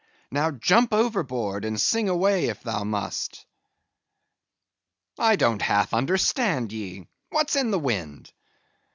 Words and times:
Now 0.31 0.49
jump 0.49 0.93
overboard, 0.95 1.63
and 1.63 1.79
sing 1.79 2.09
away, 2.09 2.45
if 2.47 2.63
thou 2.63 2.83
must! 2.83 3.45
"I 5.19 5.35
don't 5.35 5.61
half 5.61 5.93
understand 5.93 6.73
ye: 6.73 7.05
what's 7.29 7.55
in 7.55 7.69
the 7.69 7.77
wind?" 7.77 8.33